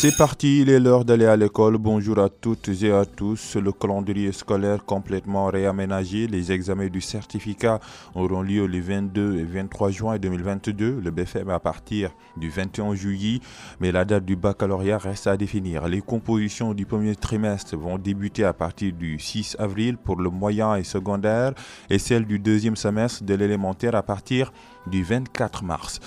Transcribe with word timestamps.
C'est 0.00 0.16
parti, 0.16 0.60
il 0.60 0.70
est 0.70 0.78
l'heure 0.78 1.04
d'aller 1.04 1.26
à 1.26 1.34
l'école. 1.34 1.76
Bonjour 1.76 2.20
à 2.20 2.28
toutes 2.28 2.68
et 2.68 2.92
à 2.92 3.04
tous. 3.04 3.56
Le 3.56 3.72
calendrier 3.72 4.30
scolaire 4.30 4.84
complètement 4.84 5.46
réaménagé. 5.46 6.28
Les 6.28 6.52
examens 6.52 6.86
du 6.86 7.00
certificat 7.00 7.80
auront 8.14 8.42
lieu 8.42 8.66
les 8.66 8.80
22 8.80 9.38
et 9.38 9.42
23 9.42 9.90
juin 9.90 10.16
2022. 10.16 11.00
Le 11.02 11.10
BFM 11.10 11.50
à 11.50 11.58
partir 11.58 12.12
du 12.36 12.48
21 12.48 12.94
juillet. 12.94 13.40
Mais 13.80 13.90
la 13.90 14.04
date 14.04 14.24
du 14.24 14.36
baccalauréat 14.36 14.98
reste 14.98 15.26
à 15.26 15.36
définir. 15.36 15.88
Les 15.88 16.00
compositions 16.00 16.74
du 16.74 16.86
premier 16.86 17.16
trimestre 17.16 17.76
vont 17.76 17.98
débuter 17.98 18.44
à 18.44 18.52
partir 18.52 18.92
du 18.92 19.18
6 19.18 19.56
avril 19.58 19.96
pour 19.96 20.20
le 20.20 20.30
moyen 20.30 20.76
et 20.76 20.84
secondaire 20.84 21.54
et 21.90 21.98
celle 21.98 22.24
du 22.24 22.38
deuxième 22.38 22.76
semestre 22.76 23.24
de 23.24 23.34
l'élémentaire 23.34 23.96
à 23.96 24.04
partir 24.04 24.52
du 24.86 25.02
24 25.02 25.64
mars. 25.64 25.98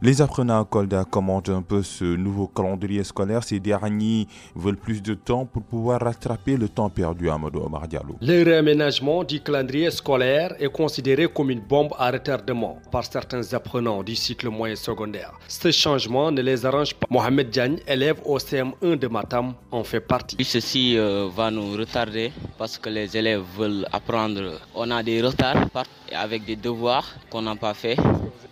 Les 0.00 0.22
apprenants 0.22 0.60
à 0.60 0.64
Kolda 0.64 1.04
commentent 1.04 1.48
un 1.48 1.60
peu 1.60 1.82
ce 1.82 2.04
nouveau 2.04 2.46
calendrier 2.46 3.02
scolaire. 3.02 3.42
Ces 3.42 3.58
derniers 3.58 4.28
veulent 4.54 4.76
plus 4.76 5.02
de 5.02 5.14
temps 5.14 5.44
pour 5.44 5.62
pouvoir 5.62 6.00
rattraper 6.00 6.56
le 6.56 6.68
temps 6.68 6.88
perdu 6.88 7.28
à 7.28 7.34
Amadou 7.34 7.58
Omar 7.60 7.88
Diallo. 7.88 8.14
Le 8.20 8.44
réaménagement 8.44 9.24
du 9.24 9.40
calendrier 9.40 9.90
scolaire 9.90 10.54
est 10.60 10.70
considéré 10.70 11.26
comme 11.26 11.50
une 11.50 11.62
bombe 11.62 11.92
à 11.98 12.12
retardement 12.12 12.78
par 12.92 13.04
certains 13.04 13.52
apprenants 13.54 14.04
du 14.04 14.14
cycle 14.14 14.48
moyen 14.50 14.76
secondaire. 14.76 15.32
Ce 15.48 15.72
changement 15.72 16.30
ne 16.30 16.42
les 16.42 16.64
arrange 16.64 16.94
pas. 16.94 17.08
Mohamed 17.10 17.50
Diagne, 17.50 17.78
élève 17.88 18.20
au 18.24 18.38
CM1 18.38 18.96
de 19.00 19.08
Matam, 19.08 19.54
en 19.72 19.82
fait 19.82 20.00
partie. 20.00 20.36
Ceci 20.44 20.96
euh, 20.96 21.28
va 21.34 21.50
nous 21.50 21.72
retarder 21.72 22.30
parce 22.56 22.78
que 22.78 22.88
les 22.88 23.16
élèves 23.16 23.42
veulent 23.58 23.86
apprendre. 23.90 24.60
On 24.76 24.88
a 24.92 25.02
des 25.02 25.20
retards 25.22 25.66
avec 26.14 26.44
des 26.44 26.56
devoirs 26.56 27.04
qu'on 27.30 27.42
n'a 27.42 27.56
pas 27.56 27.74
fait. 27.74 27.96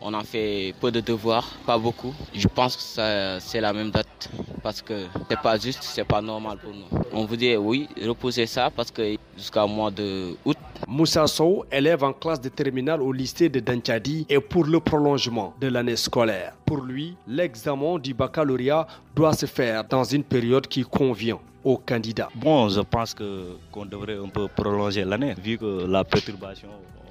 On 0.00 0.14
a 0.14 0.22
fait 0.24 0.74
peu 0.80 0.90
de 0.90 1.00
devoirs, 1.00 1.48
pas 1.66 1.78
beaucoup. 1.78 2.14
Je 2.34 2.48
pense 2.48 2.76
que 2.76 3.38
c'est 3.40 3.60
la 3.60 3.72
même 3.72 3.90
date 3.90 4.30
parce 4.62 4.80
que 4.82 5.06
c'est 5.28 5.40
pas 5.40 5.58
juste, 5.58 5.82
c'est 5.82 6.04
pas 6.04 6.20
normal 6.22 6.58
pour 6.58 6.72
nous. 6.72 7.02
On 7.12 7.24
vous 7.24 7.36
dit 7.36 7.56
oui, 7.56 7.88
repousser 8.06 8.46
ça 8.46 8.70
parce 8.70 8.90
que 8.90 9.16
jusqu'à 9.36 9.66
mois 9.66 9.90
de 9.90 10.36
août. 10.44 10.56
Moussa 10.88 11.26
Sow, 11.26 11.64
élève 11.70 12.02
en 12.02 12.12
classe 12.12 12.40
de 12.40 12.48
terminale 12.48 13.02
au 13.02 13.12
lycée 13.12 13.48
de 13.48 13.60
Danchadi, 13.60 14.26
est 14.28 14.40
pour 14.40 14.64
le 14.64 14.80
prolongement 14.80 15.54
de 15.60 15.68
l'année 15.68 15.96
scolaire. 15.96 16.54
Pour 16.64 16.78
lui, 16.78 17.16
l'examen 17.28 17.98
du 17.98 18.14
baccalauréat 18.14 18.86
doit 19.14 19.34
se 19.34 19.46
faire 19.46 19.84
dans 19.84 20.04
une 20.04 20.24
période 20.24 20.66
qui 20.66 20.82
convient 20.82 21.38
aux 21.62 21.76
candidats. 21.76 22.30
Bon, 22.34 22.68
je 22.70 22.80
pense 22.80 23.14
que 23.14 23.56
qu'on 23.70 23.84
devrait 23.84 24.16
un 24.16 24.28
peu 24.28 24.48
prolonger 24.48 25.04
l'année 25.04 25.34
vu 25.40 25.58
que 25.58 25.86
la 25.86 26.02
perturbation, 26.02 26.68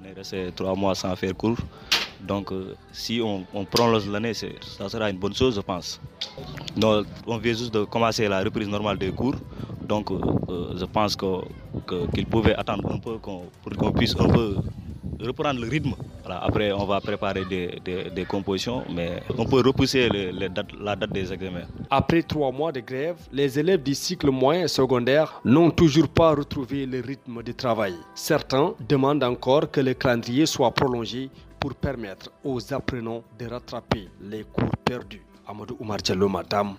on 0.00 0.04
est 0.04 0.12
resté 0.12 0.50
trois 0.54 0.74
mois 0.74 0.94
sans 0.94 1.14
faire 1.16 1.34
cours. 1.34 1.56
Donc, 2.22 2.52
euh, 2.52 2.74
si 2.92 3.20
on, 3.20 3.44
prolonge 3.64 4.08
l'année, 4.08 4.32
ça 4.34 4.88
sera 4.88 5.10
une 5.10 5.18
bonne 5.18 5.34
chose, 5.34 5.56
je 5.56 5.60
pense. 5.60 6.00
Donc, 6.76 7.06
on 7.26 7.38
vient 7.38 7.52
juste 7.52 7.74
de 7.74 7.84
commencer 7.84 8.28
la 8.28 8.42
reprise 8.42 8.68
normale 8.68 8.96
des 8.98 9.10
cours. 9.10 9.34
Donc, 9.82 10.10
euh, 10.10 10.20
euh, 10.48 10.78
je 10.78 10.84
pense 10.84 11.16
qu'il 11.16 12.26
pouvait 12.26 12.54
attendre 12.54 12.90
un 12.92 12.98
peu 12.98 13.18
pour 13.18 13.76
qu'on 13.76 13.92
puisse 13.92 14.14
un 14.18 14.28
peu 14.28 14.56
reprendre 15.20 15.60
le 15.60 15.68
rythme. 15.68 15.94
Après, 16.40 16.72
on 16.72 16.84
va 16.84 17.00
préparer 17.00 17.44
des, 17.44 18.24
compositions, 18.28 18.84
mais 18.94 19.22
on 19.36 19.44
peut 19.44 19.62
repousser 19.64 20.08
la 20.08 20.96
date 20.96 21.12
des 21.12 21.32
examens. 21.32 21.66
Après 21.90 22.22
trois 22.22 22.52
mois 22.52 22.72
de 22.72 22.80
grève, 22.80 23.16
les 23.32 23.58
élèves 23.58 23.82
du 23.82 23.94
cycle 23.94 24.30
moyen 24.30 24.64
et 24.64 24.68
secondaire 24.68 25.40
n'ont 25.44 25.70
toujours 25.70 26.08
pas 26.08 26.34
retrouvé 26.34 26.86
le 26.86 27.00
rythme 27.00 27.42
de 27.42 27.52
travail. 27.52 27.94
Certains 28.14 28.74
demandent 28.88 29.24
encore 29.24 29.70
que 29.70 29.80
le 29.80 29.94
calendrier 29.94 30.46
soit 30.46 30.70
prolongé 30.70 31.30
pour 31.60 31.74
permettre 31.74 32.30
aux 32.44 32.72
apprenants 32.72 33.22
de 33.38 33.46
rattraper 33.46 34.08
les 34.20 34.44
cours 34.44 34.76
perdus. 34.84 35.22
Amadou 35.46 35.76
Oumar 35.80 35.98
Madame 36.30 36.74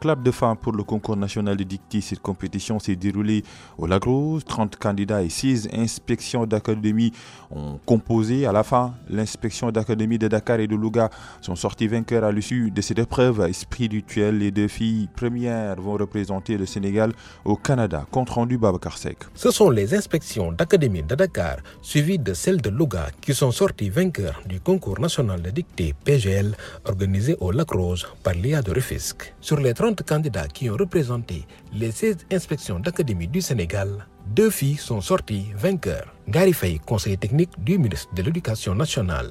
Club 0.00 0.22
de 0.22 0.30
femmes 0.30 0.56
pour 0.56 0.72
le 0.72 0.84
concours 0.84 1.16
national 1.16 1.56
de 1.56 1.64
dictée. 1.64 2.00
Cette 2.00 2.20
compétition 2.20 2.78
s'est 2.78 2.94
déroulée 2.94 3.42
au 3.76 3.86
Lagros. 3.86 4.40
30 4.40 4.76
candidats 4.76 5.22
et 5.24 5.28
6 5.28 5.68
inspections 5.72 6.46
d'académie 6.46 7.12
ont 7.50 7.80
composé. 7.84 8.46
À 8.46 8.52
la 8.52 8.62
fin, 8.62 8.94
l'inspection 9.10 9.72
d'académie 9.72 10.18
de 10.18 10.28
Dakar 10.28 10.60
et 10.60 10.68
de 10.68 10.76
Louga 10.76 11.10
sont 11.40 11.56
sortis 11.56 11.88
vainqueurs 11.88 12.22
à 12.22 12.30
l'issue 12.30 12.70
de 12.70 12.80
cette 12.80 13.00
épreuve 13.00 13.50
spirituelle. 13.52 14.38
Les 14.38 14.52
deux 14.52 14.68
filles 14.68 15.08
premières 15.14 15.80
vont 15.80 15.94
représenter 15.94 16.56
le 16.56 16.66
Sénégal 16.66 17.12
au 17.44 17.56
Canada. 17.56 18.06
Compte 18.12 18.30
rendu 18.30 18.56
Babacar 18.56 18.96
Sek. 18.96 19.18
Ce 19.34 19.50
sont 19.50 19.70
les 19.70 19.94
inspections 19.94 20.52
d'académie 20.52 21.02
de 21.02 21.14
Dakar 21.16 21.56
suivies 21.82 22.18
de 22.20 22.34
celles 22.34 22.60
de 22.60 22.70
Louga 22.70 23.08
qui 23.20 23.34
sont 23.34 23.50
sorties 23.50 23.90
vainqueurs 23.90 24.42
du 24.46 24.60
concours 24.60 25.00
national 25.00 25.42
de 25.42 25.50
dictée 25.50 25.94
PGL 26.04 26.54
organisé 26.84 27.36
au 27.40 27.50
Lacrose 27.50 28.06
par 28.22 28.34
l'IA 28.34 28.62
de 28.62 28.70
Rufisque. 28.72 29.23
Sur 29.40 29.58
les 29.58 29.74
30 29.74 30.02
candidats 30.02 30.48
qui 30.48 30.70
ont 30.70 30.76
représenté 30.76 31.44
les 31.72 31.90
16 31.90 32.26
inspections 32.32 32.78
d'académie 32.80 33.28
du 33.28 33.40
Sénégal, 33.40 34.06
deux 34.26 34.50
filles 34.50 34.76
sont 34.76 35.00
sorties 35.00 35.46
vainqueurs. 35.56 36.14
Gary 36.28 36.52
Faye, 36.52 36.78
conseiller 36.78 37.16
technique 37.16 37.50
du 37.58 37.78
ministre 37.78 38.14
de 38.14 38.22
l'Éducation 38.22 38.74
nationale. 38.74 39.30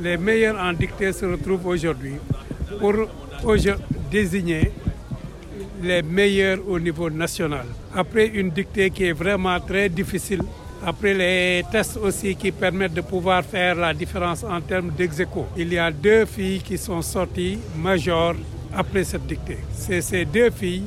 Les 0.00 0.16
meilleurs 0.16 0.58
en 0.58 0.72
dictée 0.72 1.12
se 1.12 1.24
retrouvent 1.24 1.66
aujourd'hui 1.66 2.14
pour 2.80 2.94
désigner 4.10 4.72
les 5.82 6.02
meilleurs 6.02 6.58
au 6.68 6.78
niveau 6.78 7.10
national. 7.10 7.66
Après 7.94 8.26
une 8.26 8.50
dictée 8.50 8.90
qui 8.90 9.04
est 9.04 9.12
vraiment 9.12 9.58
très 9.60 9.88
difficile, 9.88 10.42
après 10.84 11.14
les 11.14 11.62
tests 11.72 11.96
aussi 11.96 12.36
qui 12.36 12.52
permettent 12.52 12.94
de 12.94 13.00
pouvoir 13.00 13.42
faire 13.44 13.74
la 13.76 13.94
différence 13.94 14.44
en 14.44 14.60
termes 14.60 14.90
d'exéco, 14.90 15.46
il 15.56 15.72
y 15.72 15.78
a 15.78 15.90
deux 15.90 16.26
filles 16.26 16.60
qui 16.60 16.76
sont 16.76 17.00
sorties 17.02 17.58
majeures 17.76 18.36
après 18.76 19.04
cette 19.04 19.26
dictée. 19.26 19.58
C'est 19.72 20.00
ces 20.00 20.24
deux 20.24 20.50
filles 20.50 20.84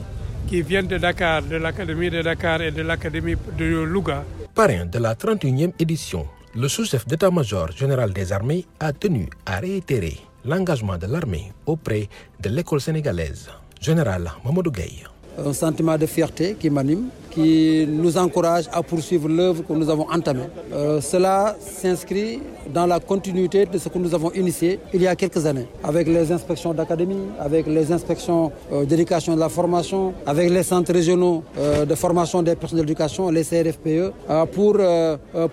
qui 0.47 0.61
viennent 0.61 0.87
de 0.87 0.97
Dakar, 0.97 1.41
de 1.43 1.57
l'Académie 1.57 2.09
de 2.09 2.21
Dakar 2.21 2.61
et 2.61 2.71
de 2.71 2.81
l'Académie 2.81 3.35
de 3.57 3.65
Louga. 3.83 4.23
Parrain 4.55 4.85
de 4.85 4.97
la 4.99 5.13
31e 5.15 5.73
édition, 5.79 6.25
le 6.55 6.67
sous-chef 6.67 7.05
d'état-major 7.05 7.71
général 7.71 8.13
des 8.13 8.31
armées 8.31 8.65
a 8.79 8.93
tenu 8.93 9.29
à 9.45 9.59
réitérer 9.59 10.17
l'engagement 10.45 10.97
de 10.97 11.05
l'armée 11.07 11.51
auprès 11.65 12.07
de 12.39 12.49
l'école 12.49 12.81
sénégalaise. 12.81 13.49
Général 13.81 14.31
Mamadou 14.43 14.71
Gueye. 14.71 15.03
Un 15.37 15.53
sentiment 15.53 15.97
de 15.97 16.05
fierté 16.05 16.55
qui 16.59 16.69
m'anime 16.69 17.09
qui 17.37 17.85
nous 17.87 18.17
encourage 18.17 18.65
à 18.73 18.81
poursuivre 18.81 19.29
l'œuvre 19.29 19.61
que 19.63 19.71
nous 19.73 19.89
avons 19.91 20.07
entamée. 20.09 20.49
Euh, 20.73 20.99
cela 21.01 21.55
s'inscrit 21.59 22.39
dans 22.73 22.87
la 22.87 22.99
continuité 22.99 23.67
de 23.67 23.77
ce 23.77 23.89
que 23.89 23.99
nous 23.99 24.15
avons 24.15 24.31
initié 24.31 24.79
il 24.91 25.03
y 25.03 25.07
a 25.07 25.15
quelques 25.15 25.45
années, 25.45 25.67
avec 25.83 26.07
les 26.07 26.31
inspections 26.31 26.73
d'académie, 26.73 27.27
avec 27.39 27.67
les 27.67 27.91
inspections 27.91 28.51
euh, 28.73 28.85
d'éducation 28.85 29.35
de 29.35 29.39
la 29.39 29.49
formation, 29.49 30.15
avec 30.25 30.49
les 30.49 30.63
centres 30.63 30.91
régionaux 30.91 31.43
euh, 31.59 31.85
de 31.85 31.93
formation 31.93 32.41
des 32.41 32.55
personnes 32.55 32.79
d'éducation, 32.79 33.29
les 33.29 33.43
CRFPE, 33.43 34.13
pour 34.53 34.77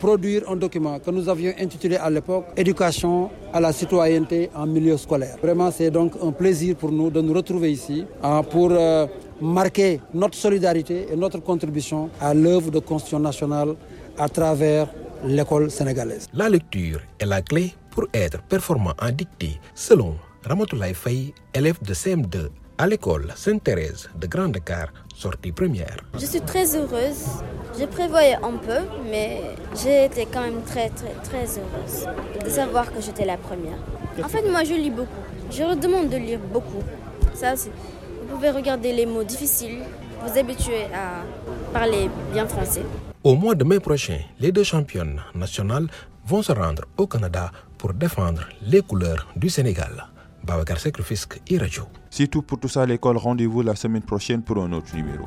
produire 0.01 0.43
un 0.51 0.57
document 0.57 0.99
que 0.99 1.11
nous 1.11 1.29
avions 1.29 1.53
intitulé 1.61 1.97
à 1.97 2.09
l'époque 2.09 2.45
Éducation 2.57 3.29
à 3.53 3.61
la 3.61 3.73
citoyenneté 3.73 4.51
en 4.55 4.67
milieu 4.67 4.97
scolaire. 4.97 5.37
Vraiment, 5.43 5.71
c'est 5.71 5.91
donc 5.91 6.13
un 6.23 6.33
plaisir 6.33 6.77
pour 6.77 6.91
nous 6.91 7.11
de 7.11 7.21
nous 7.21 7.35
retrouver 7.35 7.71
ici 7.73 8.05
pour 8.51 8.71
marquer 9.41 10.01
notre 10.13 10.37
solidarité 10.37 11.07
et 11.13 11.17
notre 11.17 11.39
contribution 11.41 12.11
à 12.21 12.35
l'œuvre 12.35 12.71
de 12.71 12.79
construction 12.79 13.19
nationale 13.21 13.75
à 14.19 14.29
travers 14.29 14.89
l'école 15.25 15.71
sénégalaise. 15.71 16.29
La 16.35 16.49
lecture 16.49 17.01
est 17.19 17.27
la 17.27 17.43
clé 17.43 17.75
pour 17.91 18.07
être 18.13 18.43
performant 18.43 18.93
en 19.01 19.11
dictée, 19.11 19.59
selon 19.75 20.15
Ramatoulaye 20.45 20.95
Faye, 20.95 21.33
élève 21.55 21.79
de 21.83 21.95
CM2 21.95 22.49
à 22.77 22.87
l'école 22.87 23.33
Sainte-Thérèse 23.37 24.11
de 24.21 24.27
Grande 24.27 24.53
Dakar, 24.53 24.89
sortie 25.15 25.53
première. 25.53 25.97
Je 26.19 26.27
suis 26.27 26.41
très 26.41 26.77
heureuse. 26.77 27.25
Je 27.79 27.85
prévoyais 27.87 28.35
un 28.37 28.57
peu, 28.57 28.81
mais 29.11 29.41
j'ai 29.83 30.05
été 30.07 30.27
quand 30.33 30.43
même 30.43 30.63
très, 30.63 30.89
très, 30.91 31.15
très 31.23 31.47
heureuse 31.59 32.07
de 32.45 32.51
savoir 32.51 32.93
que 32.93 33.01
j'étais 33.01 33.25
la 33.25 33.37
première. 33.37 33.79
En 34.23 34.29
fait, 34.29 34.43
moi, 34.51 34.65
je 34.65 34.75
lis 34.75 34.91
beaucoup. 34.91 35.23
Je 35.51 35.63
redemande 35.63 36.09
de 36.09 36.17
lire 36.17 36.41
beaucoup. 36.53 36.83
Ça, 37.35 37.57
c'est 37.57 37.71
vous 38.25 38.37
pouvez 38.37 38.51
regarder 38.51 38.93
les 38.93 39.07
mots 39.07 39.25
difficiles, 39.25 39.81
vous 40.23 40.39
habituer 40.39 40.85
à 40.95 41.23
parler 41.73 42.09
bien 42.33 42.47
français. 42.47 42.83
Au 43.23 43.35
mois 43.35 43.55
de 43.55 43.65
mai 43.65 43.81
prochain, 43.81 44.19
les 44.41 44.53
deux 44.53 44.65
championnes 44.65 45.21
nationales 45.35 45.89
vont 46.27 46.43
se 46.43 46.53
rendre 46.53 46.85
au 46.97 47.07
Canada 47.07 47.51
pour 47.79 47.93
défendre 47.93 48.49
les 48.63 48.81
couleurs 48.81 49.27
du 49.37 49.51
Sénégal. 49.51 50.07
Babacar 50.43 50.79
Sekrofisque, 50.79 51.41
Radio. 51.59 51.85
C'est 52.11 52.29
tout 52.29 52.43
pour 52.43 52.59
tout 52.61 52.69
ça 52.69 52.83
à 52.83 52.87
l'école. 52.87 53.17
Rendez-vous 53.17 53.63
la 53.63 53.75
semaine 53.75 54.03
prochaine 54.03 54.43
pour 54.43 54.59
un 54.63 54.73
autre 54.73 54.95
numéro. 54.95 55.27